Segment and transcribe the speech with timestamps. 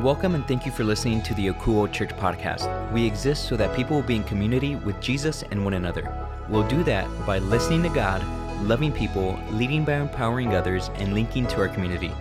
[0.00, 2.92] Welcome and thank you for listening to the Akuo Church podcast.
[2.92, 6.14] We exist so that people will be in community with Jesus and one another.
[6.48, 8.22] We'll do that by listening to God,
[8.62, 12.12] loving people, leading by empowering others, and linking to our community.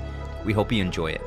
[0.43, 1.21] We hope you enjoy it.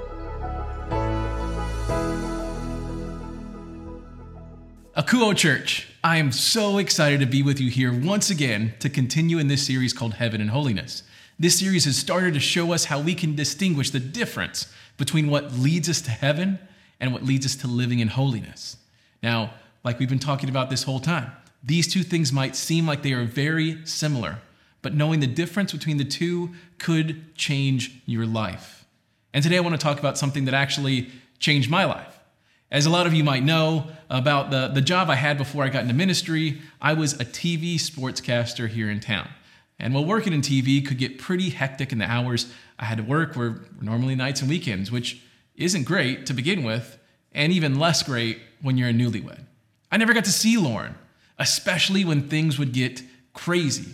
[4.97, 9.39] Akuo Church, I am so excited to be with you here once again to continue
[9.39, 11.05] in this series called Heaven and Holiness.
[11.39, 14.67] This series has started to show us how we can distinguish the difference
[15.01, 16.59] between what leads us to heaven
[17.01, 18.77] and what leads us to living in holiness.
[19.23, 21.33] Now, like we've been talking about this whole time,
[21.65, 24.41] these two things might seem like they are very similar,
[24.83, 28.85] but knowing the difference between the two could change your life.
[29.33, 31.09] And today I want to talk about something that actually
[31.39, 32.21] changed my life.
[32.71, 35.71] As a lot of you might know about the, the job I had before I
[35.71, 39.31] got into ministry, I was a TV sportscaster here in town.
[39.81, 43.05] And while working in TV could get pretty hectic in the hours I had to
[43.05, 45.23] work were normally nights and weekends, which
[45.55, 46.99] isn't great to begin with,
[47.33, 49.45] and even less great when you're a newlywed.
[49.93, 50.95] I never got to see Lauren,
[51.39, 53.03] especially when things would get
[53.35, 53.93] crazy.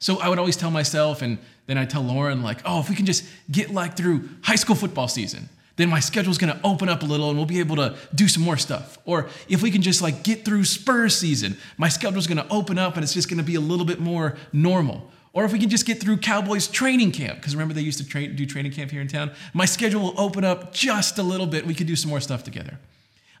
[0.00, 2.96] So I would always tell myself, and then I'd tell Lauren, like, oh, if we
[2.96, 7.02] can just get like through high school football season, then my schedule's gonna open up
[7.02, 8.98] a little and we'll be able to do some more stuff.
[9.04, 12.94] Or if we can just like get through Spurs season, my schedule's gonna open up
[12.96, 15.10] and it's just gonna be a little bit more normal.
[15.34, 18.06] Or if we can just get through Cowboys training camp, because remember they used to
[18.06, 21.46] tra- do training camp here in town, my schedule will open up just a little
[21.46, 21.66] bit.
[21.66, 22.78] We could do some more stuff together.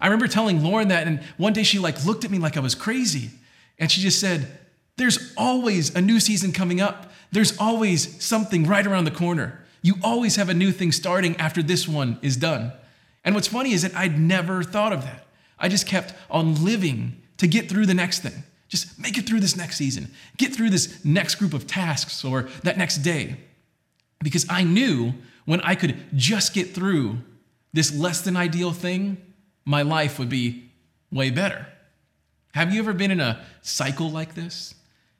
[0.00, 2.60] I remember telling Lauren that, and one day she like looked at me like I
[2.60, 3.30] was crazy,
[3.78, 4.58] and she just said,
[4.96, 7.12] "There's always a new season coming up.
[7.30, 9.64] There's always something right around the corner.
[9.80, 12.72] You always have a new thing starting after this one is done."
[13.24, 15.26] And what's funny is that I'd never thought of that.
[15.60, 18.42] I just kept on living to get through the next thing.
[18.74, 22.48] Just make it through this next season, get through this next group of tasks or
[22.64, 23.36] that next day.
[24.20, 27.18] Because I knew when I could just get through
[27.72, 29.16] this less than ideal thing,
[29.64, 30.72] my life would be
[31.12, 31.68] way better.
[32.54, 34.74] Have you ever been in a cycle like this?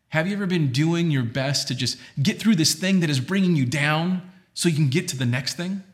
[0.09, 3.21] Have you ever been doing your best to just get through this thing that is
[3.21, 4.21] bringing you down
[4.53, 5.85] so you can get to the next thing?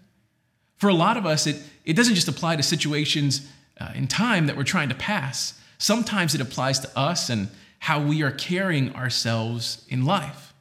[0.79, 3.47] For a lot of us, it, it doesn't just apply to situations
[3.79, 5.61] uh, in time that we're trying to pass.
[5.81, 7.49] Sometimes it applies to us and
[7.79, 10.53] how we are carrying ourselves in life.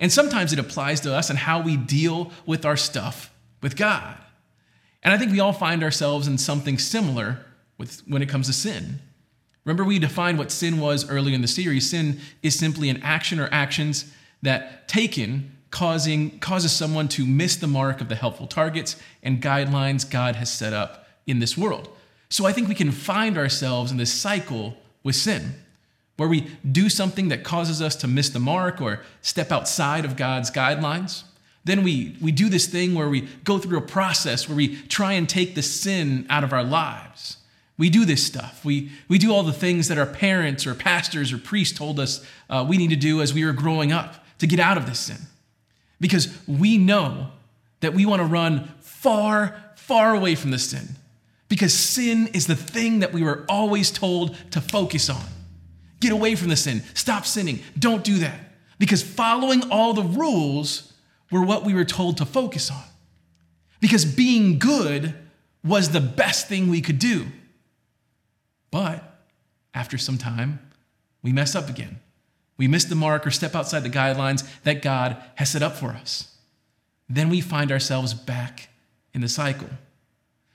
[0.00, 4.18] And sometimes it applies to us and how we deal with our stuff with God.
[5.04, 7.38] And I think we all find ourselves in something similar
[7.78, 8.98] with, when it comes to sin.
[9.64, 11.88] Remember, we defined what sin was earlier in the series.
[11.88, 14.12] Sin is simply an action or actions
[14.42, 20.10] that taken causing causes someone to miss the mark of the helpful targets and guidelines
[20.10, 21.88] God has set up in this world.
[22.30, 25.54] So I think we can find ourselves in this cycle with sin,
[26.16, 30.16] where we do something that causes us to miss the mark or step outside of
[30.16, 31.24] God's guidelines.
[31.64, 35.12] Then we, we do this thing where we go through a process where we try
[35.14, 37.38] and take the sin out of our lives.
[37.76, 38.64] We do this stuff.
[38.64, 42.24] We, we do all the things that our parents or pastors or priests told us
[42.48, 45.00] uh, we need to do as we were growing up to get out of this
[45.00, 45.16] sin.
[46.00, 47.28] Because we know
[47.80, 50.96] that we want to run far, far away from the sin
[51.50, 55.22] because sin is the thing that we were always told to focus on.
[55.98, 56.82] Get away from the sin.
[56.94, 57.58] Stop sinning.
[57.78, 58.38] Don't do that.
[58.78, 60.94] Because following all the rules
[61.30, 62.82] were what we were told to focus on.
[63.80, 65.12] Because being good
[65.64, 67.26] was the best thing we could do.
[68.70, 69.02] But
[69.74, 70.60] after some time,
[71.20, 71.98] we mess up again.
[72.58, 75.90] We miss the mark or step outside the guidelines that God has set up for
[75.90, 76.36] us.
[77.08, 78.68] Then we find ourselves back
[79.12, 79.70] in the cycle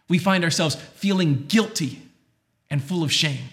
[0.08, 2.02] we find ourselves feeling guilty
[2.70, 3.50] and full of shame.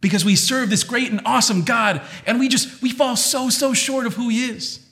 [0.00, 3.72] Because we serve this great and awesome God, and we just, we fall so, so
[3.72, 4.86] short of who He is.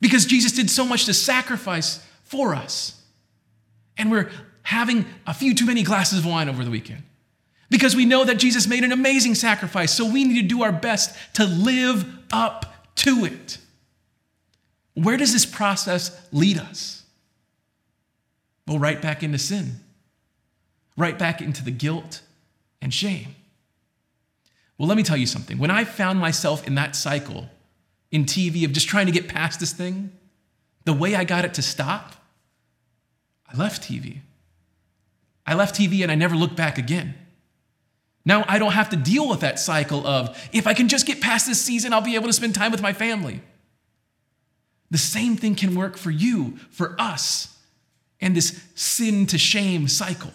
[0.00, 3.02] Because Jesus did so much to sacrifice for us.
[3.96, 4.30] And we're
[4.62, 7.02] having a few too many glasses of wine over the weekend.
[7.70, 10.72] Because we know that Jesus made an amazing sacrifice, so we need to do our
[10.72, 13.58] best to live up to it.
[14.94, 16.97] Where does this process lead us?
[18.68, 19.80] Well, right back into sin,
[20.96, 22.20] right back into the guilt
[22.82, 23.34] and shame.
[24.76, 25.56] Well, let me tell you something.
[25.58, 27.48] When I found myself in that cycle
[28.10, 30.12] in TV of just trying to get past this thing,
[30.84, 32.14] the way I got it to stop,
[33.50, 34.18] I left TV.
[35.46, 37.14] I left TV and I never looked back again.
[38.26, 41.22] Now I don't have to deal with that cycle of if I can just get
[41.22, 43.40] past this season, I'll be able to spend time with my family.
[44.90, 47.57] The same thing can work for you, for us
[48.20, 50.32] and this sin to shame cycle.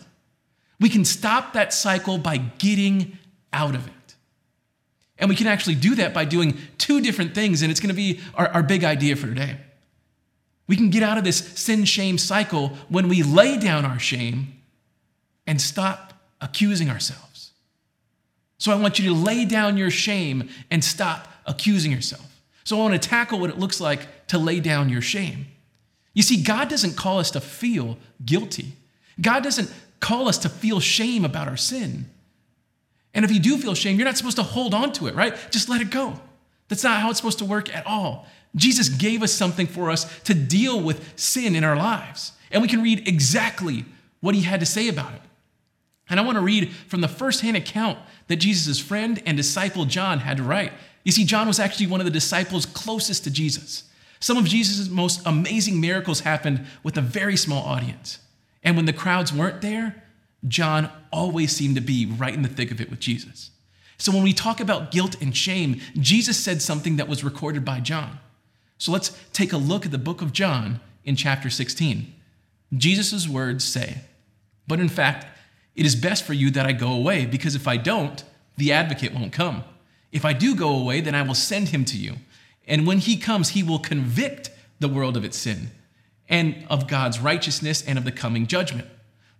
[0.80, 3.18] We can stop that cycle by getting
[3.52, 3.94] out of it.
[5.18, 7.96] And we can actually do that by doing two different things, and it's going to
[7.96, 9.58] be our, our big idea for today.
[10.68, 14.54] We can get out of this sin shame cycle when we lay down our shame
[15.46, 17.52] and stop accusing ourselves.
[18.58, 22.42] So I want you to lay down your shame and stop accusing yourself.
[22.64, 25.48] So I want to tackle what it looks like to lay down your shame.
[26.14, 28.74] You see, God doesn't call us to feel guilty.
[29.20, 32.06] God doesn't call us to feel shame about our sin.
[33.14, 35.36] And if you do feel shame, you're not supposed to hold on to it, right?
[35.52, 36.20] Just let it go.
[36.68, 38.26] That's not how it's supposed to work at all.
[38.56, 42.34] Jesus gave us something for us to deal with sin in our lives.
[42.52, 43.86] And we can read exactly
[44.22, 45.22] what he had to say about it.
[46.10, 50.20] And I want to read from the firsthand account that Jesus' friend and disciple John
[50.20, 50.72] had to write.
[51.04, 53.84] You see, John was actually one of the disciples closest to Jesus.
[54.24, 58.20] Some of Jesus' most amazing miracles happened with a very small audience.
[58.64, 60.02] And when the crowds weren't there,
[60.48, 63.50] John always seemed to be right in the thick of it with Jesus.
[63.98, 67.82] So when we talk about guilt and shame, Jesus said something that was recorded by
[67.82, 68.18] John.
[68.78, 72.14] So let's take a look at the book of John in chapter 16.
[72.78, 74.04] Jesus' words say,
[74.70, 75.28] But in fact,
[75.76, 78.24] it is best for you that I go away, because if I don't,
[78.56, 79.66] the advocate won't come.
[80.14, 82.16] If I do go away, then I will send him to you.
[82.68, 84.50] And when he comes, he will convict
[84.80, 85.72] the world of its sin
[86.30, 88.88] and of God's righteousness and of the coming judgment.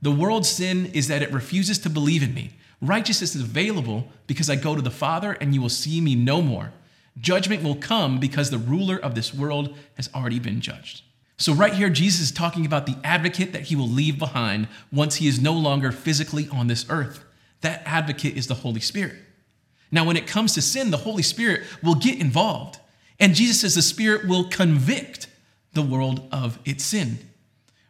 [0.02, 2.52] The world's sin is that it refuses to believe in me.
[2.82, 6.42] Righteousness is available because I go to the Father and you will see me no
[6.42, 6.74] more.
[7.18, 11.04] Judgment will come because the ruler of this world has already been judged.
[11.38, 15.16] So, right here, Jesus is talking about the advocate that he will leave behind once
[15.16, 17.24] he is no longer physically on this earth.
[17.62, 19.16] That advocate is the Holy Spirit.
[19.92, 22.80] Now, when it comes to sin, the Holy Spirit will get involved.
[23.20, 25.28] And Jesus says the Spirit will convict
[25.74, 27.20] the world of its sin.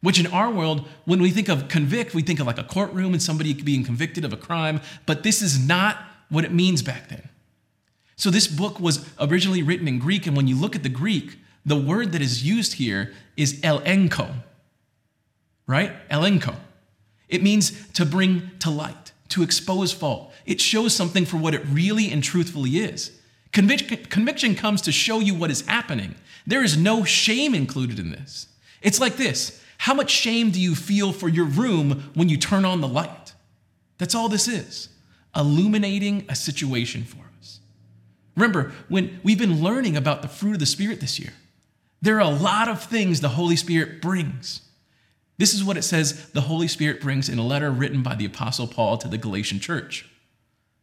[0.01, 3.13] Which in our world, when we think of convict, we think of like a courtroom
[3.13, 5.97] and somebody being convicted of a crime, but this is not
[6.29, 7.29] what it means back then.
[8.15, 11.37] So this book was originally written in Greek, and when you look at the Greek,
[11.65, 14.33] the word that is used here is elenko,
[15.67, 15.93] right?
[16.09, 16.55] Elenko.
[17.29, 20.33] It means to bring to light, to expose fault.
[20.45, 23.11] It shows something for what it really and truthfully is.
[23.53, 26.15] Convic- conviction comes to show you what is happening.
[26.45, 28.47] There is no shame included in this.
[28.81, 32.63] It's like this how much shame do you feel for your room when you turn
[32.63, 33.33] on the light?
[33.97, 34.89] That's all this is
[35.35, 37.59] illuminating a situation for us.
[38.35, 41.33] Remember, when we've been learning about the fruit of the Spirit this year,
[42.01, 44.61] there are a lot of things the Holy Spirit brings.
[45.37, 48.25] This is what it says the Holy Spirit brings in a letter written by the
[48.25, 50.07] Apostle Paul to the Galatian church.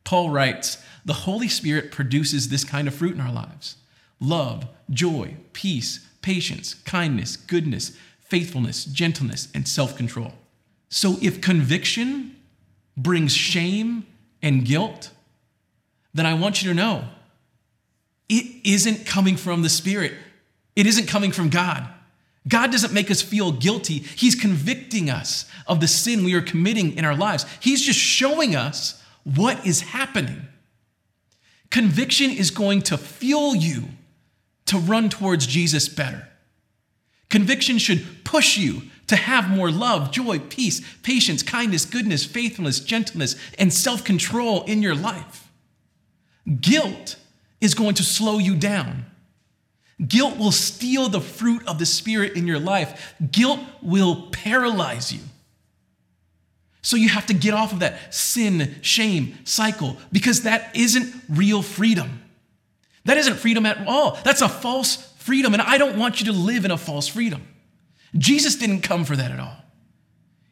[0.04, 3.76] Paul writes, The Holy Spirit produces this kind of fruit in our lives
[4.20, 7.96] love, joy, peace, patience, kindness, goodness
[8.30, 10.32] faithfulness, gentleness, and self control.
[10.88, 12.36] So if conviction
[12.96, 14.06] brings shame
[14.40, 15.10] and guilt,
[16.14, 17.04] then I want you to know
[18.28, 20.14] it isn't coming from the Spirit,
[20.76, 21.86] it isn't coming from God.
[22.48, 23.98] God doesn't make us feel guilty.
[23.98, 27.44] He's convicting us of the sin we are committing in our lives.
[27.60, 30.48] He's just showing us what is happening.
[31.70, 33.84] Conviction is going to fuel you
[34.66, 36.28] to run towards Jesus better.
[37.28, 43.36] Conviction should push you to have more love, joy, peace, patience, kindness, goodness, faithfulness, gentleness,
[43.58, 45.48] and self control in your life.
[46.60, 47.16] Guilt
[47.60, 49.06] is going to slow you down.
[50.06, 53.14] Guilt will steal the fruit of the Spirit in your life.
[53.30, 55.20] Guilt will paralyze you.
[56.82, 61.62] So you have to get off of that sin, shame cycle because that isn't real
[61.62, 62.22] freedom.
[63.04, 64.18] That isn't freedom at all.
[64.24, 67.46] That's a false freedom, and I don't want you to live in a false freedom.
[68.16, 69.56] Jesus didn't come for that at all.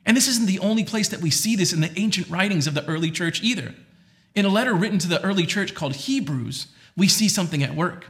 [0.07, 2.75] And this isn't the only place that we see this in the ancient writings of
[2.75, 3.75] the early church either.
[4.35, 8.07] In a letter written to the early church called Hebrews, we see something at work.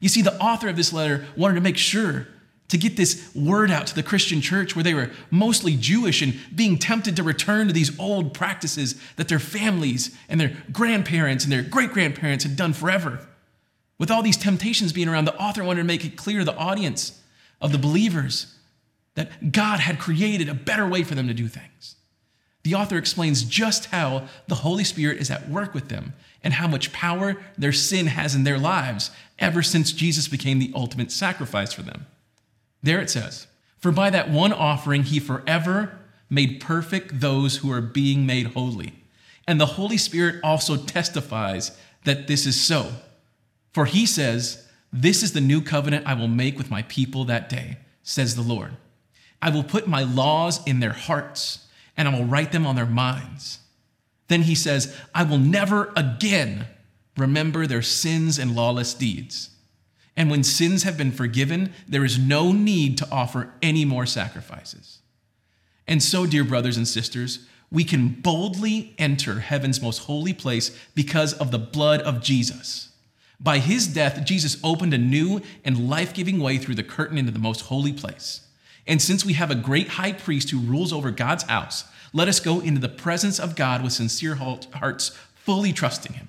[0.00, 2.28] You see, the author of this letter wanted to make sure
[2.68, 6.34] to get this word out to the Christian church where they were mostly Jewish and
[6.54, 11.52] being tempted to return to these old practices that their families and their grandparents and
[11.52, 13.26] their great grandparents had done forever.
[13.98, 16.56] With all these temptations being around, the author wanted to make it clear to the
[16.56, 17.20] audience
[17.60, 18.54] of the believers
[19.14, 21.96] that God had created a better way for them to do things.
[22.64, 26.66] The author explains just how the Holy Spirit is at work with them and how
[26.66, 31.72] much power their sin has in their lives ever since Jesus became the ultimate sacrifice
[31.72, 32.06] for them.
[32.86, 35.98] There it says, For by that one offering he forever
[36.30, 38.94] made perfect those who are being made holy.
[39.44, 42.92] And the Holy Spirit also testifies that this is so.
[43.72, 47.48] For he says, This is the new covenant I will make with my people that
[47.48, 48.76] day, says the Lord.
[49.42, 51.66] I will put my laws in their hearts,
[51.96, 53.58] and I will write them on their minds.
[54.28, 56.68] Then he says, I will never again
[57.16, 59.50] remember their sins and lawless deeds.
[60.16, 65.00] And when sins have been forgiven, there is no need to offer any more sacrifices.
[65.86, 71.34] And so, dear brothers and sisters, we can boldly enter heaven's most holy place because
[71.34, 72.90] of the blood of Jesus.
[73.38, 77.32] By his death, Jesus opened a new and life giving way through the curtain into
[77.32, 78.40] the most holy place.
[78.86, 82.40] And since we have a great high priest who rules over God's house, let us
[82.40, 86.28] go into the presence of God with sincere hearts, fully trusting him.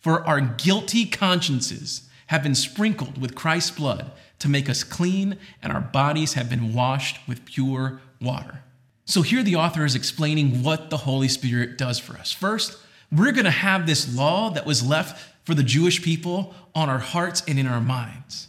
[0.00, 5.72] For our guilty consciences have been sprinkled with Christ's blood to make us clean, and
[5.72, 8.62] our bodies have been washed with pure water.
[9.04, 12.30] So here the author is explaining what the Holy Spirit does for us.
[12.30, 12.78] First,
[13.10, 16.98] we're going to have this law that was left for the Jewish people on our
[16.98, 18.48] hearts and in our minds.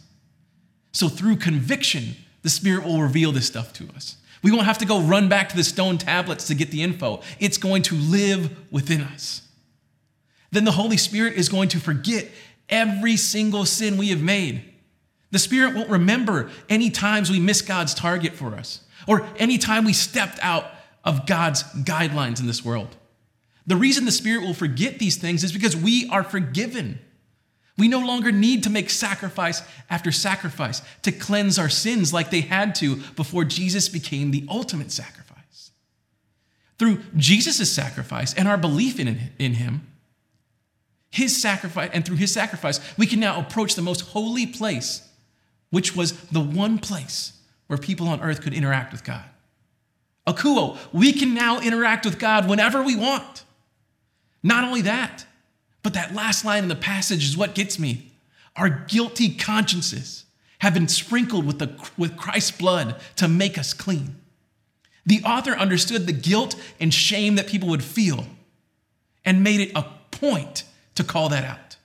[0.92, 4.16] So through conviction, the Spirit will reveal this stuff to us.
[4.42, 7.22] We won't have to go run back to the stone tablets to get the info.
[7.38, 9.42] It's going to live within us.
[10.50, 12.28] Then the Holy Spirit is going to forget
[12.70, 14.62] every single sin we have made.
[15.30, 19.84] The Spirit won't remember any times we missed God's target for us or any time
[19.84, 20.66] we stepped out
[21.04, 22.96] of God's guidelines in this world.
[23.66, 26.98] The reason the Spirit will forget these things is because we are forgiven.
[27.78, 32.42] We no longer need to make sacrifice after sacrifice to cleanse our sins like they
[32.42, 35.70] had to before Jesus became the ultimate sacrifice.
[36.78, 39.86] Through Jesus' sacrifice and our belief in, in him,
[41.10, 45.08] his sacrifice, and through his sacrifice, we can now approach the most holy place,
[45.70, 47.32] which was the one place
[47.66, 49.24] where people on earth could interact with God.
[50.26, 53.44] Akuo, we can now interact with God whenever we want.
[54.42, 55.24] Not only that,
[55.82, 58.12] but that last line in the passage is what gets me.
[58.56, 60.24] Our guilty consciences
[60.58, 64.16] have been sprinkled with, the, with Christ's blood to make us clean.
[65.06, 68.26] The author understood the guilt and shame that people would feel
[69.24, 70.64] and made it a point
[71.00, 71.76] to call that out.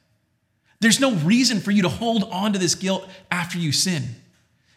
[0.79, 4.03] There's no reason for you to hold on to this guilt after you sin.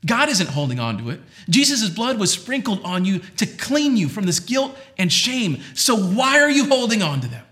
[0.07, 1.21] God isn't holding on to it.
[1.51, 5.61] Jesus' blood was sprinkled on you to clean you from this guilt and shame.
[5.75, 7.45] So why are you holding on to them?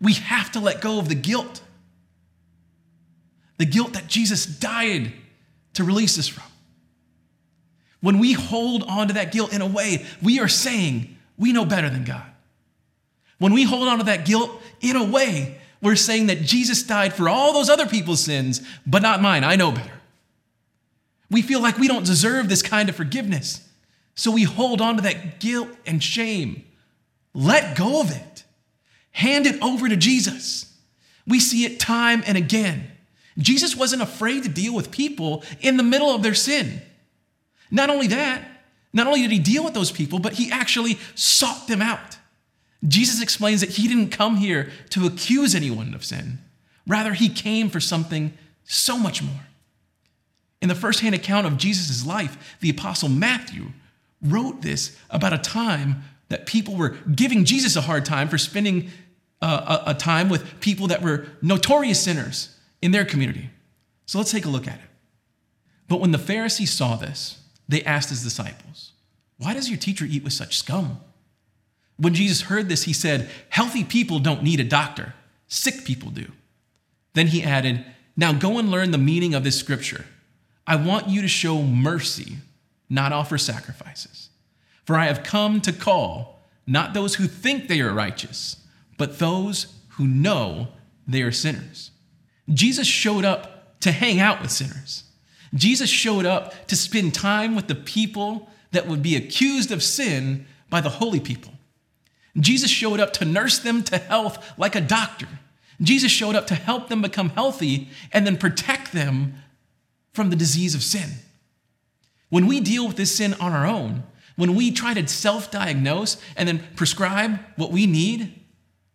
[0.00, 1.62] We have to let go of the guilt.
[3.58, 5.12] The guilt that Jesus died
[5.74, 6.44] to release us from.
[8.00, 11.64] When we hold on to that guilt in a way, we are saying we know
[11.64, 12.26] better than God.
[13.38, 17.14] When we hold on to that guilt in a way, we're saying that Jesus died
[17.14, 19.44] for all those other people's sins, but not mine.
[19.44, 19.92] I know better.
[21.30, 23.68] We feel like we don't deserve this kind of forgiveness.
[24.14, 26.64] So we hold on to that guilt and shame.
[27.34, 28.44] Let go of it.
[29.12, 30.74] Hand it over to Jesus.
[31.26, 32.90] We see it time and again.
[33.36, 36.82] Jesus wasn't afraid to deal with people in the middle of their sin.
[37.70, 38.42] Not only that,
[38.92, 42.17] not only did he deal with those people, but he actually sought them out.
[42.86, 46.38] Jesus explains that he didn't come here to accuse anyone of sin.
[46.86, 48.32] Rather, he came for something
[48.64, 49.46] so much more.
[50.60, 53.68] In the firsthand account of Jesus' life, the apostle Matthew
[54.22, 58.90] wrote this about a time that people were giving Jesus a hard time for spending
[59.40, 63.50] uh, a, a time with people that were notorious sinners in their community.
[64.06, 64.80] So let's take a look at it.
[65.88, 68.92] But when the Pharisees saw this, they asked his disciples,
[69.38, 71.00] Why does your teacher eat with such scum?
[71.98, 75.14] When Jesus heard this, he said, Healthy people don't need a doctor,
[75.48, 76.30] sick people do.
[77.14, 77.84] Then he added,
[78.16, 80.06] Now go and learn the meaning of this scripture.
[80.66, 82.36] I want you to show mercy,
[82.88, 84.28] not offer sacrifices.
[84.84, 88.56] For I have come to call not those who think they are righteous,
[88.96, 90.68] but those who know
[91.06, 91.90] they are sinners.
[92.52, 95.04] Jesus showed up to hang out with sinners.
[95.54, 100.46] Jesus showed up to spend time with the people that would be accused of sin
[100.68, 101.52] by the holy people.
[102.36, 105.28] Jesus showed up to nurse them to health like a doctor.
[105.80, 109.34] Jesus showed up to help them become healthy and then protect them
[110.12, 111.10] from the disease of sin.
[112.30, 114.02] When we deal with this sin on our own,
[114.36, 118.34] when we try to self diagnose and then prescribe what we need,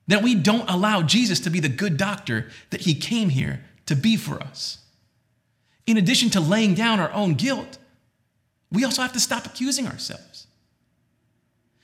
[0.08, 3.96] then we don't allow Jesus to be the good doctor that he came here to
[3.96, 4.80] be for us.
[5.86, 7.78] In addition to laying down our own guilt,
[8.72, 10.33] we also have to stop accusing ourselves.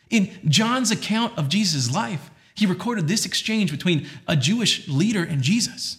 [0.10, 5.42] In John's account of Jesus' life, he recorded this exchange between a Jewish leader and
[5.42, 5.98] Jesus.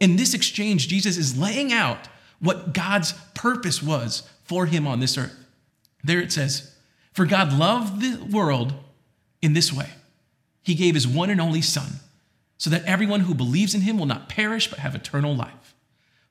[0.00, 2.08] In this exchange, Jesus is laying out
[2.40, 5.36] what God's purpose was for him on this earth.
[6.04, 6.74] There it says,
[7.12, 8.74] For God loved the world
[9.42, 9.90] in this way
[10.62, 12.00] He gave his one and only Son,
[12.58, 15.74] so that everyone who believes in him will not perish but have eternal life.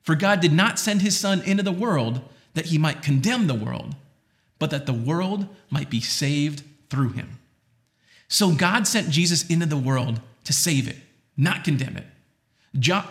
[0.02, 2.22] For God did not send his Son into the world
[2.54, 3.94] that he might condemn the world,
[4.58, 7.38] but that the world might be saved through him.
[8.28, 10.96] So God sent Jesus into the world to save it,
[11.36, 12.06] not condemn it.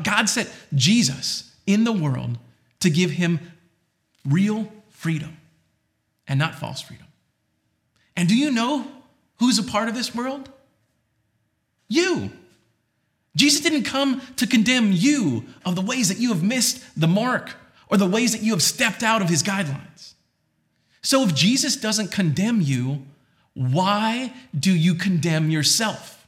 [0.04, 2.38] God sent Jesus in the world
[2.80, 3.40] to give him
[4.26, 5.38] real freedom
[6.28, 7.08] and not false freedom.
[8.16, 8.88] And do you know
[9.40, 10.50] Who's a part of this world?
[11.88, 12.32] You.
[13.36, 17.56] Jesus didn't come to condemn you of the ways that you have missed the mark
[17.90, 20.14] or the ways that you have stepped out of his guidelines.
[21.04, 23.06] So if Jesus doesn't condemn you,
[23.58, 26.28] why do you condemn yourself?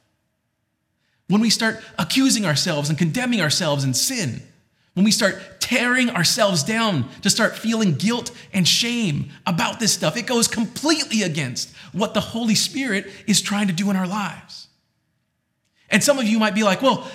[1.28, 4.42] When we start accusing ourselves and condemning ourselves in sin,
[4.96, 10.18] when we start tearing ourselves down to start feeling guilt and shame about this stuff,
[10.18, 14.68] it goes completely against what the Holy Spirit is trying to do in our lives.
[15.92, 17.08] And some of you might be like, well,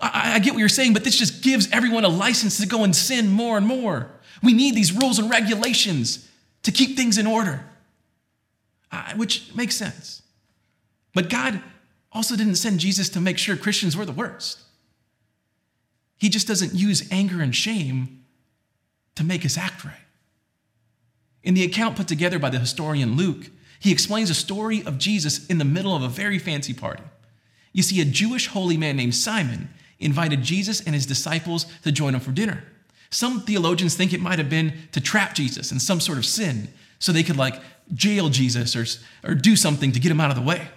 [0.00, 2.94] I, get what you're saying, but this just gives everyone a license to go and
[2.94, 4.10] sin more and more.
[4.42, 6.28] We need these rules and regulations
[6.62, 7.64] to keep things in order,
[8.92, 10.22] uh, which makes sense.
[11.14, 11.62] But God
[12.12, 14.60] also didn't send Jesus to make sure Christians were the worst.
[16.16, 18.24] He just doesn't use anger and shame
[19.14, 19.94] to make us act right.
[21.42, 25.46] In the account put together by the historian Luke, he explains a story of Jesus
[25.46, 27.02] in the middle of a very fancy party.
[27.72, 32.14] You see, a Jewish holy man named Simon invited Jesus and his disciples to join
[32.14, 32.64] him for dinner.
[33.10, 36.68] Some theologians think it might have been to trap Jesus in some sort of sin
[36.98, 37.60] so they could like
[37.94, 38.86] jail Jesus or,
[39.28, 40.68] or do something to get him out of the way.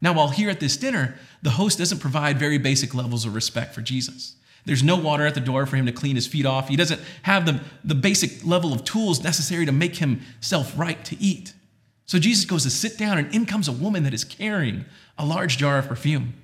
[0.00, 3.74] Now, while here at this dinner, the host doesn't provide very basic levels of respect
[3.74, 4.36] for Jesus.
[4.64, 6.68] There's no water at the door for him to clean his feet off.
[6.68, 11.16] He doesn't have the, the basic level of tools necessary to make himself right to
[11.20, 11.54] eat.
[12.04, 14.84] So Jesus goes to sit down, and in comes a woman that is carrying
[15.18, 16.34] a large jar of perfume.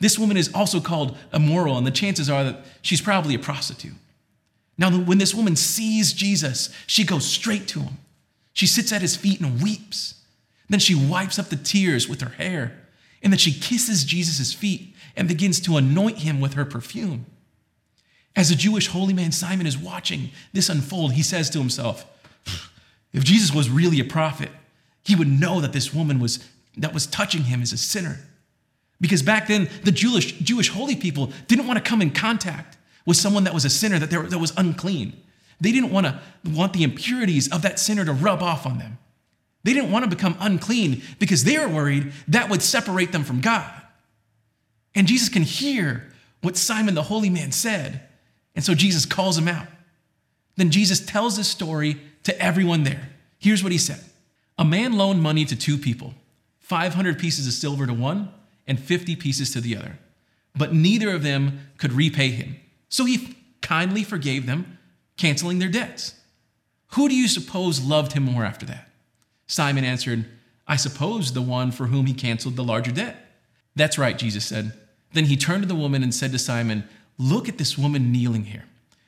[0.00, 3.94] This woman is also called immoral, and the chances are that she's probably a prostitute.
[4.76, 7.98] Now, when this woman sees Jesus, she goes straight to him.
[8.52, 10.14] She sits at his feet and weeps.
[10.68, 12.78] Then she wipes up the tears with her hair,
[13.22, 17.26] and then she kisses Jesus' feet and begins to anoint him with her perfume.
[18.34, 21.12] As a Jewish holy man, Simon is watching this unfold.
[21.12, 22.06] He says to himself,
[23.12, 24.48] If Jesus was really a prophet,
[25.04, 28.18] he would know that this woman was that was touching him is a sinner.
[29.00, 33.16] Because back then, the Jewish, Jewish holy people didn't want to come in contact with
[33.16, 35.12] someone that was a sinner, that, that was unclean.
[35.62, 38.98] They didn't want to want the impurities of that sinner to rub off on them.
[39.62, 43.40] They didn't want to become unclean because they were worried that would separate them from
[43.40, 43.70] God.
[44.94, 48.00] And Jesus can hear what Simon the holy man said.
[48.56, 49.68] And so Jesus calls him out.
[50.56, 53.10] Then Jesus tells this story to everyone there.
[53.38, 54.00] Here's what he said
[54.58, 56.12] A man loaned money to two people
[56.58, 58.32] 500 pieces of silver to one
[58.66, 59.98] and 50 pieces to the other.
[60.56, 62.56] But neither of them could repay him.
[62.88, 64.78] So he kindly forgave them,
[65.16, 66.14] canceling their debts.
[66.92, 68.88] Who do you suppose loved him more after that?
[69.46, 70.26] Simon answered,
[70.66, 73.16] I suppose the one for whom he canceled the larger debt.
[73.74, 74.72] That's right, Jesus said.
[75.12, 78.44] Then he turned to the woman and said to Simon, Look at this woman kneeling
[78.44, 78.64] here.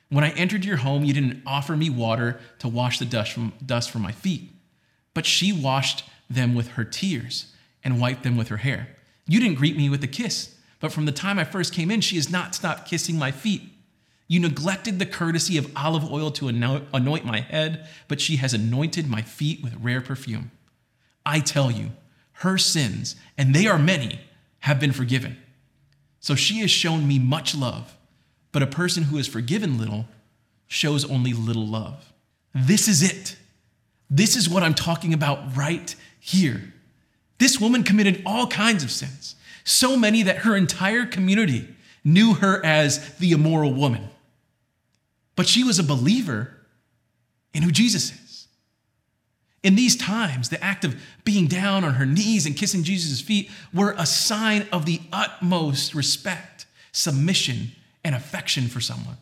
[0.09, 3.53] When I entered your home, you didn't offer me water to wash the dust from,
[3.65, 4.51] dust from my feet,
[5.13, 8.89] but she washed them with her tears and wiped them with her hair.
[9.27, 12.01] You didn't greet me with a kiss, but from the time I first came in,
[12.01, 13.63] she has not stopped kissing my feet.
[14.27, 19.07] You neglected the courtesy of olive oil to anoint my head, but she has anointed
[19.07, 20.51] my feet with rare perfume.
[21.25, 21.91] I tell you,
[22.39, 24.19] her sins, and they are many,
[24.59, 25.37] have been forgiven.
[26.19, 27.95] So she has shown me much love,
[28.51, 30.07] but a person who is forgiven little
[30.67, 32.11] shows only little love.
[32.53, 33.37] This is it.
[34.09, 36.73] This is what I'm talking about right here.
[37.37, 41.67] This woman committed all kinds of sins, so many that her entire community
[42.03, 44.09] knew her as the immoral woman.
[45.35, 46.55] But she was a believer
[47.53, 48.47] in who Jesus is.
[49.63, 53.49] In these times, the act of being down on her knees and kissing Jesus' feet
[53.73, 57.71] were a sign of the utmost respect, submission,
[58.03, 59.17] and affection for someone.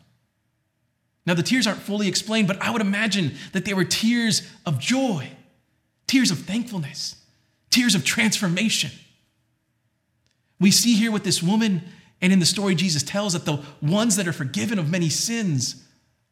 [1.26, 4.78] Now, the tears aren't fully explained, but I would imagine that they were tears of
[4.78, 5.30] joy,
[6.06, 7.16] tears of thankfulness,
[7.70, 8.90] tears of transformation.
[10.60, 11.82] We see here with this woman
[12.20, 15.83] and in the story Jesus tells that the ones that are forgiven of many sins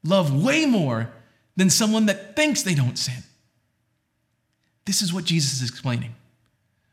[0.04, 1.10] love way more
[1.56, 3.22] than someone that thinks they don't sin.
[4.84, 6.14] This is what Jesus is explaining.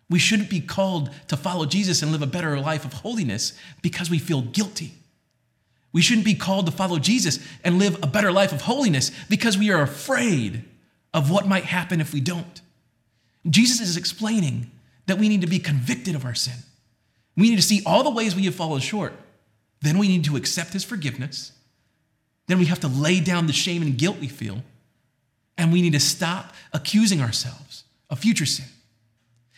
[0.10, 4.10] We shouldn't be called to follow Jesus and live a better life of holiness because
[4.10, 4.94] we feel guilty.
[5.92, 9.58] We shouldn't be called to follow Jesus and live a better life of holiness because
[9.58, 10.64] we are afraid
[11.14, 12.62] of what might happen if we don't.
[13.50, 14.70] Jesus is explaining
[15.08, 16.58] that we need to be convicted of our sin.
[17.36, 19.14] We need to see all the ways we have fallen short.
[19.82, 21.54] Then we need to accept his forgiveness.
[22.50, 24.64] Then we have to lay down the shame and guilt we feel.
[25.56, 28.66] And we need to stop accusing ourselves of future sin.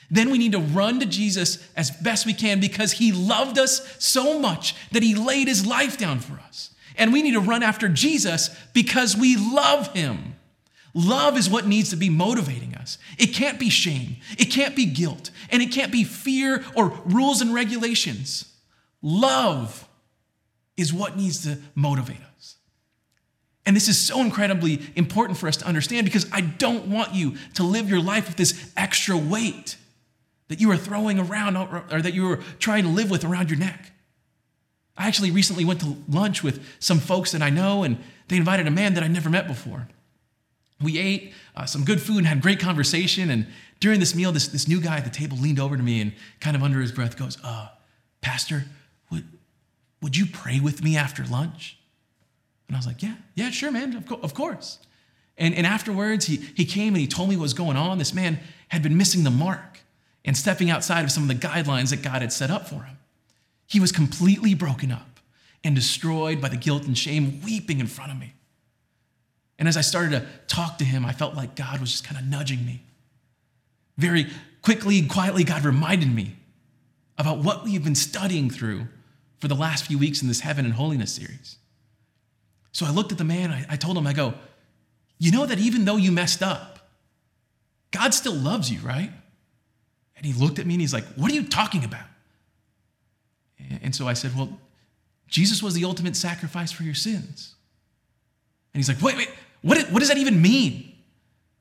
[0.09, 3.95] Then we need to run to Jesus as best we can because he loved us
[3.97, 6.71] so much that he laid his life down for us.
[6.97, 10.35] And we need to run after Jesus because we love him.
[10.93, 12.97] Love is what needs to be motivating us.
[13.17, 17.39] It can't be shame, it can't be guilt, and it can't be fear or rules
[17.39, 18.53] and regulations.
[19.01, 19.87] Love
[20.75, 22.30] is what needs to motivate us.
[23.65, 27.35] And this is so incredibly important for us to understand because I don't want you
[27.55, 29.77] to live your life with this extra weight
[30.47, 33.59] that you are throwing around or that you are trying to live with around your
[33.59, 33.91] neck.
[34.97, 37.97] I actually recently went to lunch with some folks that I know, and
[38.27, 39.87] they invited a man that I never met before.
[40.81, 43.29] We ate uh, some good food and had great conversation.
[43.29, 43.47] And
[43.79, 46.13] during this meal, this, this new guy at the table leaned over to me and
[46.39, 47.69] kind of under his breath goes, uh,
[48.21, 48.65] Pastor,
[49.09, 49.25] would,
[50.01, 51.77] would you pray with me after lunch?
[52.71, 54.79] And I was like, Yeah, yeah, sure, man, of, co- of course.
[55.37, 57.97] And, and afterwards, he, he came and he told me what was going on.
[57.97, 59.81] This man had been missing the mark
[60.23, 62.97] and stepping outside of some of the guidelines that God had set up for him.
[63.67, 65.19] He was completely broken up
[65.65, 68.35] and destroyed by the guilt and shame, weeping in front of me.
[69.59, 72.17] And as I started to talk to him, I felt like God was just kind
[72.17, 72.83] of nudging me.
[73.97, 74.27] Very
[74.61, 76.37] quickly and quietly, God reminded me
[77.17, 78.87] about what we've been studying through
[79.39, 81.57] for the last few weeks in this Heaven and Holiness series.
[82.71, 84.33] So I looked at the man, I, I told him, I go,
[85.17, 86.89] You know that even though you messed up,
[87.91, 89.11] God still loves you, right?
[90.15, 92.05] And he looked at me and he's like, What are you talking about?
[93.81, 94.59] And so I said, Well,
[95.27, 97.55] Jesus was the ultimate sacrifice for your sins.
[98.73, 99.29] And he's like, Wait, wait,
[99.61, 100.93] what, what does that even mean?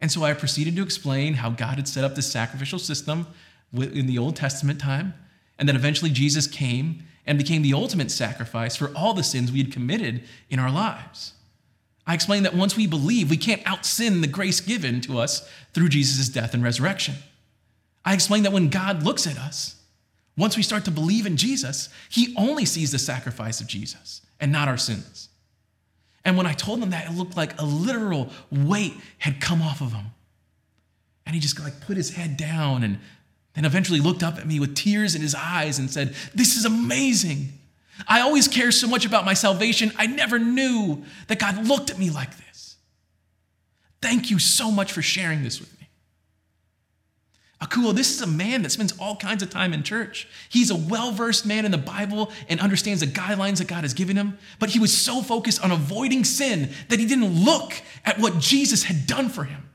[0.00, 3.26] And so I proceeded to explain how God had set up this sacrificial system
[3.72, 5.14] in the Old Testament time,
[5.58, 9.62] and that eventually Jesus came and became the ultimate sacrifice for all the sins we
[9.62, 11.34] had committed in our lives.
[12.04, 15.48] I explained that once we believe, we can't out sin the grace given to us
[15.72, 17.14] through Jesus' death and resurrection.
[18.04, 19.76] I explained that when God looks at us,
[20.36, 24.50] once we start to believe in Jesus, he only sees the sacrifice of Jesus and
[24.50, 25.28] not our sins.
[26.24, 29.80] And when I told him that, it looked like a literal weight had come off
[29.80, 30.06] of him.
[31.26, 32.98] And he just like put his head down and
[33.54, 36.64] then eventually looked up at me with tears in his eyes and said, This is
[36.64, 37.52] amazing.
[38.08, 39.92] I always care so much about my salvation.
[39.96, 42.76] I never knew that God looked at me like this.
[44.00, 45.88] Thank you so much for sharing this with me.
[47.60, 50.26] Akuo, this is a man that spends all kinds of time in church.
[50.48, 53.92] He's a well versed man in the Bible and understands the guidelines that God has
[53.92, 57.74] given him, but he was so focused on avoiding sin that he didn't look
[58.06, 59.68] at what Jesus had done for him.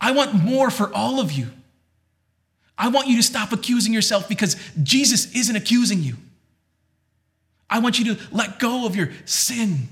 [0.00, 1.50] I want more for all of you.
[2.78, 6.16] I want you to stop accusing yourself because Jesus isn't accusing you.
[7.68, 9.88] I want you to let go of your sin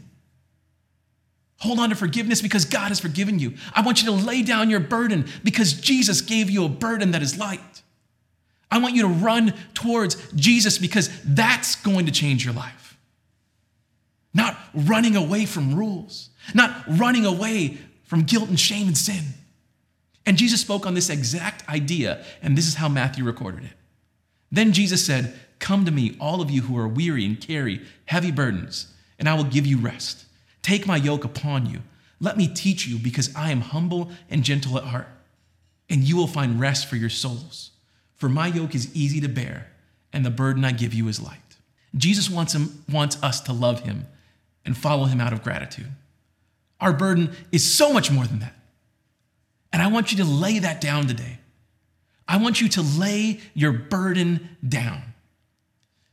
[1.58, 3.54] Hold on to forgiveness because God has forgiven you.
[3.74, 7.22] I want you to lay down your burden because Jesus gave you a burden that
[7.22, 7.60] is light.
[8.70, 12.98] I want you to run towards Jesus because that's going to change your life.
[14.34, 19.24] Not running away from rules, not running away from guilt and shame and sin.
[20.26, 23.72] And Jesus spoke on this exact idea, and this is how Matthew recorded it.
[24.50, 28.32] Then Jesus said, Come to me, all of you who are weary and carry heavy
[28.32, 30.26] burdens, and I will give you rest.
[30.62, 31.80] Take my yoke upon you.
[32.20, 35.08] Let me teach you, because I am humble and gentle at heart,
[35.88, 37.70] and you will find rest for your souls.
[38.16, 39.68] For my yoke is easy to bear,
[40.12, 41.38] and the burden I give you is light.
[41.94, 44.06] Jesus wants, him, wants us to love him
[44.64, 45.92] and follow him out of gratitude.
[46.80, 48.54] Our burden is so much more than that.
[49.76, 51.38] And I want you to lay that down today.
[52.26, 55.02] I want you to lay your burden down.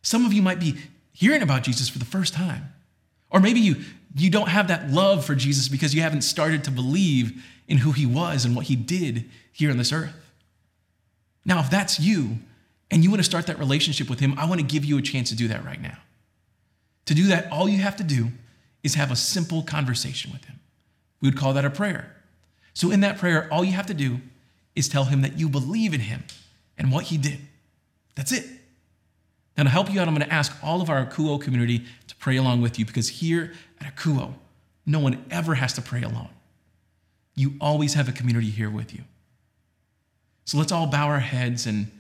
[0.02, 0.76] Some of you might be
[1.14, 2.74] hearing about Jesus for the first time.
[3.30, 3.78] Or maybe you,
[4.18, 7.94] you don't have that love for Jesus because you haven't started to believe in who
[7.94, 10.30] he was and what he did here on this earth.
[11.46, 12.40] Now, if that's you
[12.92, 15.02] and you want to start that relationship with him, I want to give you a
[15.02, 16.00] chance to do that right now.
[17.06, 18.28] To do that, all you have to do
[18.84, 20.60] is have a simple conversation with him.
[21.22, 22.14] We would call that a prayer.
[22.74, 24.20] So, in that prayer, all you have to do
[24.76, 26.24] is tell him that you believe in him
[26.78, 27.40] and what he did.
[28.16, 28.46] That's it.
[29.58, 32.16] Now, to help you out, I'm going to ask all of our Akuo community to
[32.16, 34.34] pray along with you because here at Akuo,
[34.86, 36.30] no one ever has to pray alone.
[37.36, 39.04] You always have a community here with you.
[40.46, 41.92] So let's all bow our heads and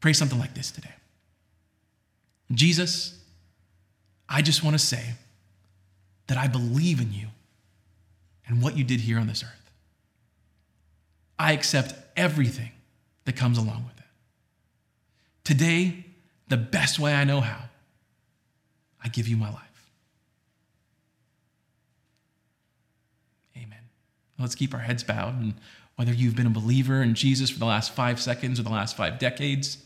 [0.00, 0.94] pray something like this today.
[2.52, 3.18] Jesus,
[4.28, 5.14] I just want to say
[6.28, 7.26] that I believe in you
[8.46, 9.61] and what you did here on this earth.
[11.42, 12.70] I accept everything
[13.24, 14.04] that comes along with it.
[15.42, 16.04] Today,
[16.46, 17.64] the best way I know how,
[19.02, 19.90] I give you my life.
[23.56, 23.80] Amen.
[24.38, 25.40] Let's keep our heads bowed.
[25.40, 25.54] And
[25.96, 28.96] whether you've been a believer in Jesus for the last five seconds or the last
[28.96, 29.78] five decades,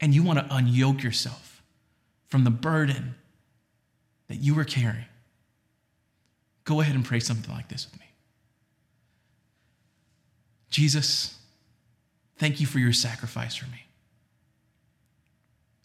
[0.00, 1.62] and you want to unyoke yourself
[2.28, 3.16] from the burden
[4.28, 5.04] that you were carrying,
[6.64, 8.06] go ahead and pray something like this with me.
[10.72, 11.38] Jesus,
[12.38, 13.84] thank you for your sacrifice for me.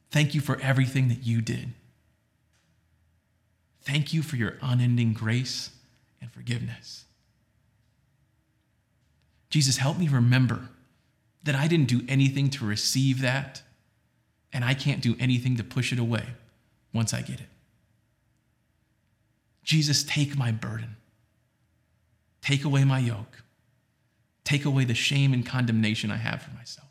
[0.09, 1.73] Thank you for everything that you did.
[3.81, 5.71] Thank you for your unending grace
[6.21, 7.03] and forgiveness.
[9.49, 10.69] Jesus, help me remember
[11.43, 13.61] that I didn't do anything to receive that,
[14.53, 16.23] and I can't do anything to push it away
[16.93, 17.47] once I get it.
[19.63, 20.95] Jesus, take my burden.
[22.41, 23.43] Take away my yoke.
[24.47, 26.87] Take away the shame and condemnation I have for myself.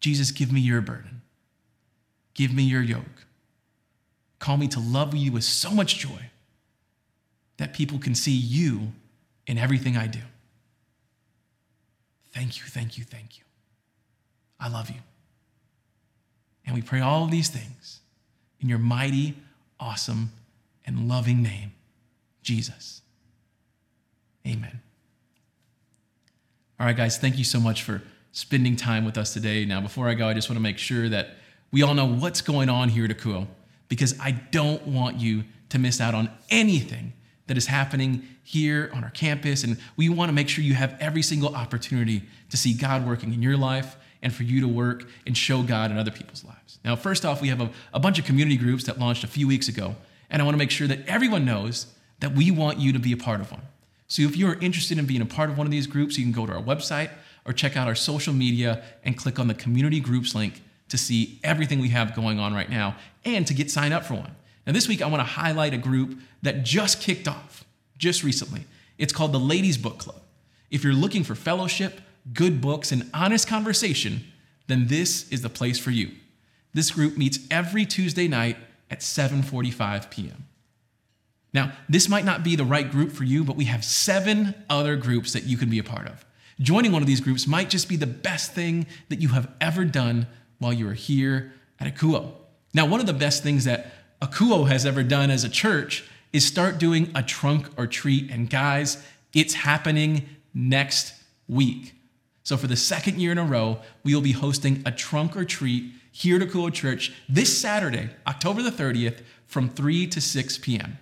[0.00, 1.22] Jesus, give me your burden.
[2.34, 3.24] Give me your yoke.
[4.40, 6.30] Call me to love you with so much joy
[7.58, 8.88] that people can see you
[9.46, 10.18] in everything I do.
[12.32, 13.44] Thank you, thank you, thank you.
[14.58, 15.02] I love you.
[16.66, 18.00] And we pray all these things
[18.58, 19.36] in your mighty,
[19.78, 20.32] awesome,
[20.84, 21.74] and loving name,
[22.42, 23.02] Jesus.
[24.44, 24.80] Amen.
[26.80, 29.64] All right, guys, thank you so much for spending time with us today.
[29.64, 31.30] Now, before I go, I just want to make sure that
[31.72, 33.48] we all know what's going on here at Akuo
[33.88, 37.14] because I don't want you to miss out on anything
[37.48, 39.64] that is happening here on our campus.
[39.64, 43.34] And we want to make sure you have every single opportunity to see God working
[43.34, 46.78] in your life and for you to work and show God in other people's lives.
[46.84, 49.48] Now, first off, we have a, a bunch of community groups that launched a few
[49.48, 49.96] weeks ago.
[50.30, 53.10] And I want to make sure that everyone knows that we want you to be
[53.12, 53.62] a part of one.
[54.08, 56.32] So if you're interested in being a part of one of these groups, you can
[56.32, 57.10] go to our website
[57.44, 61.38] or check out our social media and click on the community groups link to see
[61.44, 64.34] everything we have going on right now and to get signed up for one.
[64.66, 67.64] Now, this week, I want to highlight a group that just kicked off
[67.96, 68.64] just recently.
[68.96, 70.20] It's called the Ladies Book Club.
[70.70, 72.00] If you're looking for fellowship,
[72.32, 74.24] good books, and honest conversation,
[74.66, 76.10] then this is the place for you.
[76.74, 78.56] This group meets every Tuesday night
[78.90, 80.47] at 7:45 p.m.
[81.52, 84.96] Now, this might not be the right group for you, but we have seven other
[84.96, 86.24] groups that you can be a part of.
[86.60, 89.84] Joining one of these groups might just be the best thing that you have ever
[89.84, 90.26] done
[90.58, 92.32] while you are here at Akuo.
[92.74, 96.44] Now, one of the best things that Akuo has ever done as a church is
[96.44, 98.30] start doing a trunk or treat.
[98.30, 101.14] And guys, it's happening next
[101.46, 101.94] week.
[102.42, 105.44] So, for the second year in a row, we will be hosting a trunk or
[105.44, 110.98] treat here at Akuo Church this Saturday, October the 30th, from 3 to 6 p.m.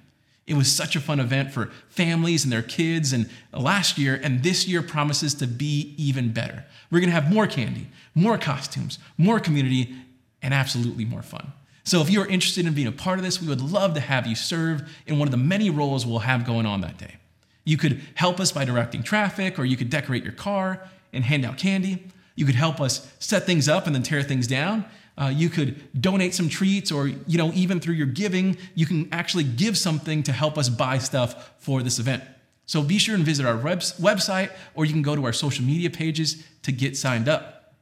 [0.46, 4.42] It was such a fun event for families and their kids and last year, and
[4.42, 6.64] this year promises to be even better.
[6.90, 9.94] We're gonna have more candy, more costumes, more community,
[10.42, 11.52] and absolutely more fun.
[11.82, 14.26] So if you're interested in being a part of this, we would love to have
[14.26, 17.16] you serve in one of the many roles we'll have going on that day.
[17.64, 21.44] You could help us by directing traffic, or you could decorate your car and hand
[21.44, 22.04] out candy.
[22.36, 24.84] You could help us set things up and then tear things down.
[25.18, 29.08] Uh, you could donate some treats, or you know, even through your giving, you can
[29.12, 32.22] actually give something to help us buy stuff for this event.
[32.66, 35.88] So be sure and visit our website, or you can go to our social media
[35.88, 37.74] pages to get signed up.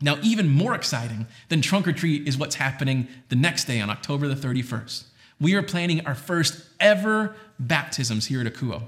[0.00, 3.88] Now, even more exciting than trunk or treat is what's happening the next day on
[3.88, 5.04] October the 31st.
[5.40, 8.82] We are planning our first ever baptisms here at Akuo,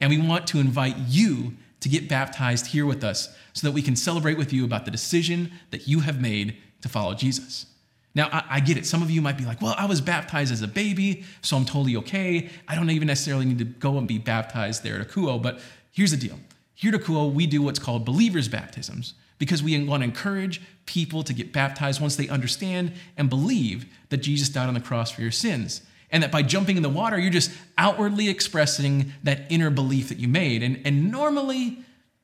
[0.00, 3.82] and we want to invite you to get baptized here with us so that we
[3.82, 7.66] can celebrate with you about the decision that you have made to follow Jesus.
[8.14, 8.86] Now, I, I, get it.
[8.86, 11.64] Some of you might be like, well, I was baptized as a baby, so I'm
[11.64, 12.48] totally okay.
[12.68, 15.42] I don't even necessarily need to go and be baptized there at Akuo.
[15.42, 15.58] But
[15.90, 16.38] here's the deal
[16.74, 21.22] here at Akuo, we do what's called believers' baptisms because we want to encourage people
[21.22, 25.22] to get baptized once they understand and believe that Jesus died on the cross for
[25.22, 25.80] your sins.
[26.10, 30.18] And that by jumping in the water, you're just outwardly expressing that inner belief that
[30.18, 30.62] you made.
[30.62, 31.78] And, and normally,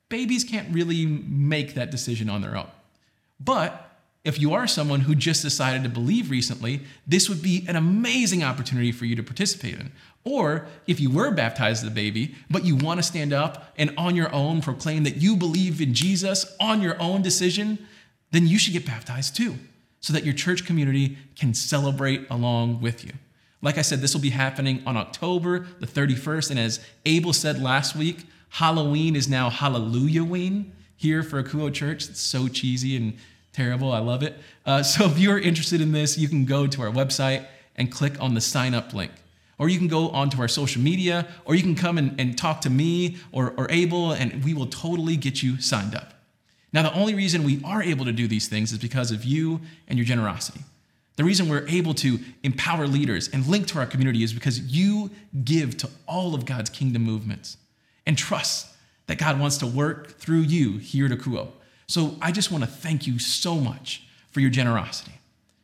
[0.08, 2.68] babies can't really make that decision on their own.
[3.40, 3.89] But
[4.22, 8.42] if you are someone who just decided to believe recently, this would be an amazing
[8.42, 9.92] opportunity for you to participate in.
[10.24, 13.94] Or if you were baptized as a baby, but you want to stand up and
[13.96, 17.78] on your own proclaim that you believe in Jesus on your own decision,
[18.30, 19.56] then you should get baptized too,
[20.00, 23.12] so that your church community can celebrate along with you.
[23.62, 26.50] Like I said, this will be happening on October the 31st.
[26.50, 32.08] And as Abel said last week, Halloween is now Hallelujahween here for Akuo Church.
[32.08, 33.16] It's so cheesy and
[33.52, 33.92] terrible.
[33.92, 34.38] I love it.
[34.64, 38.20] Uh, so if you're interested in this, you can go to our website and click
[38.20, 39.12] on the sign up link.
[39.58, 42.62] Or you can go onto our social media, or you can come and, and talk
[42.62, 46.14] to me or, or Abel, and we will totally get you signed up.
[46.72, 49.60] Now, the only reason we are able to do these things is because of you
[49.88, 50.60] and your generosity.
[51.16, 55.10] The reason we're able to empower leaders and link to our community is because you
[55.44, 57.58] give to all of God's kingdom movements
[58.06, 58.68] and trust
[59.06, 61.48] that God wants to work through you here at Akuo.
[61.90, 65.14] So I just want to thank you so much for your generosity.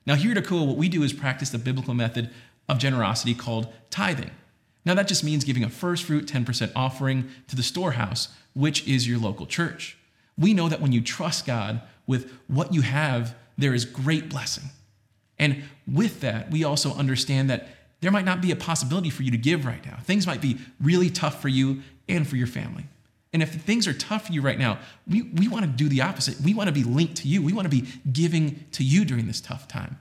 [0.07, 2.31] Now, here at Akuo, what we do is practice the biblical method
[2.69, 4.33] of generosity called tithing.
[4.85, 9.07] Now, that just means giving a first fruit 10% offering to the storehouse, which is
[9.07, 9.97] your local church.
[10.37, 14.71] We know that when you trust God with what you have, there is great blessing.
[15.39, 17.69] And with that, we also understand that
[18.01, 19.99] there might not be a possibility for you to give right now.
[20.03, 22.87] Things might be really tough for you and for your family.
[23.33, 26.01] And if things are tough for you right now, we, we want to do the
[26.03, 26.41] opposite.
[26.41, 27.43] We want to be linked to you.
[27.43, 29.99] We want to be giving to you during this tough time.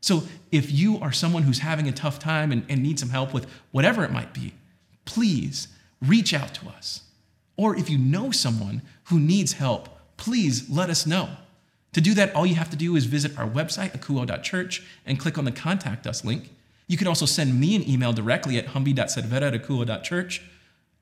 [0.00, 3.34] So if you are someone who's having a tough time and, and needs some help
[3.34, 4.54] with whatever it might be,
[5.04, 5.68] please
[6.00, 7.02] reach out to us.
[7.56, 11.28] Or if you know someone who needs help, please let us know.
[11.94, 15.38] To do that, all you have to do is visit our website, akouo.church, and click
[15.38, 16.50] on the Contact Us link.
[16.86, 20.42] You can also send me an email directly at humby.sedvera at akouo.church,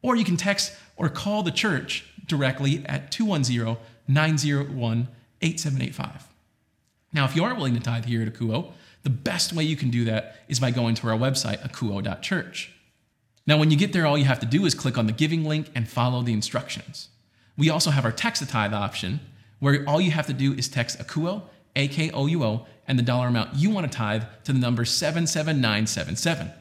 [0.07, 5.09] or you can text or call the church directly at 210 901
[5.43, 6.29] 8785.
[7.13, 8.71] Now, if you are willing to tithe here at Akouo,
[9.03, 12.73] the best way you can do that is by going to our website, akouo.church.
[13.49, 15.45] Now, when you get there, all you have to do is click on the giving
[15.45, 17.09] link and follow the instructions.
[17.59, 19.19] We also have our text a tithe option,
[19.59, 21.43] where all you have to do is text Akouo,
[21.75, 24.59] A K O U O, and the dollar amount you want to tithe to the
[24.61, 26.53] number 77977.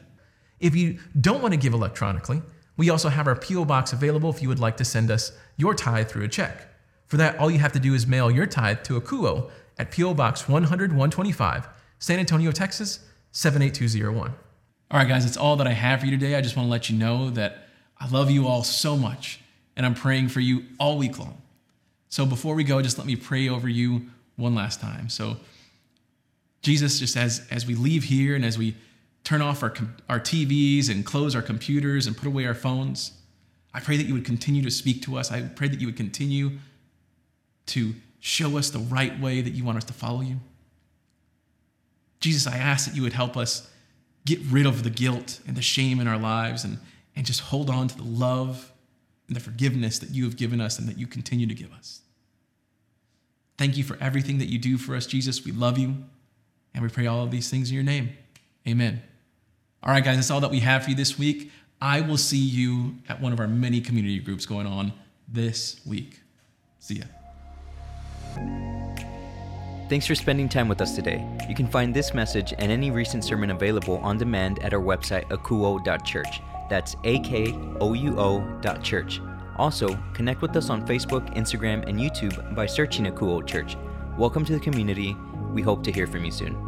[0.58, 2.42] If you don't want to give electronically,
[2.76, 3.64] we also have our P.O.
[3.64, 6.68] box available if you would like to send us your tithe through a check.
[7.06, 10.14] For that, all you have to do is mail your tithe to Akouo at P.O.
[10.14, 13.00] Box 100 125, San Antonio, Texas
[13.32, 14.34] 78201.
[14.90, 16.34] All right, guys, that's all that I have for you today.
[16.34, 19.40] I just want to let you know that I love you all so much,
[19.76, 21.40] and I'm praying for you all week long.
[22.08, 25.08] So before we go, just let me pray over you one last time.
[25.08, 25.36] So,
[26.62, 28.76] Jesus, just as, as we leave here and as we
[29.26, 29.74] turn off our,
[30.08, 33.10] our TVs and close our computers and put away our phones,
[33.74, 35.32] I pray that you would continue to speak to us.
[35.32, 36.52] I pray that you would continue
[37.66, 40.36] to show us the right way that you want us to follow you.
[42.20, 43.68] Jesus, I ask that you would help us
[44.24, 46.78] get rid of the guilt and the shame in our lives and,
[47.16, 48.70] and just hold on to the love
[49.26, 52.00] and the forgiveness that you have given us and that you continue to give us.
[53.58, 55.44] Thank you for everything that you do for us, Jesus.
[55.44, 55.96] We love you,
[56.74, 58.10] and we pray all of these things in your name.
[58.68, 59.02] Amen.
[59.86, 61.52] All right, guys, that's all that we have for you this week.
[61.80, 64.92] I will see you at one of our many community groups going on
[65.28, 66.22] this week.
[66.80, 67.04] See ya.
[69.88, 71.24] Thanks for spending time with us today.
[71.48, 75.28] You can find this message and any recent sermon available on demand at our website,
[75.28, 76.40] akouo.church.
[76.68, 79.20] That's A K O U O dot church.
[79.56, 83.76] Also, connect with us on Facebook, Instagram, and YouTube by searching Akouo Church.
[84.18, 85.16] Welcome to the community.
[85.52, 86.65] We hope to hear from you soon.